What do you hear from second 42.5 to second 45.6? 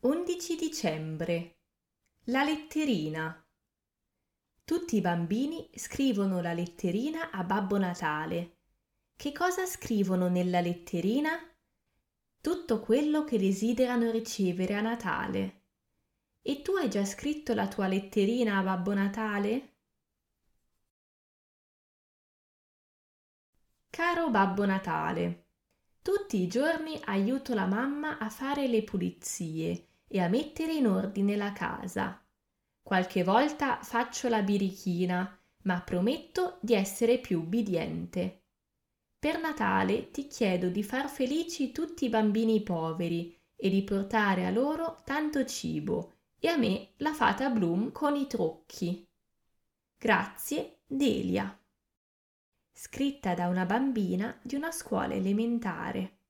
poveri e di portare a loro tanto